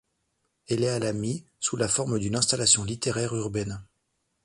Elalamy, 0.67 1.45
sous 1.59 1.77
la 1.77 1.87
forme 1.87 2.17
d'une 2.17 2.35
installation 2.35 2.83
littéraire 2.83 3.35
urbaine. 3.35 3.83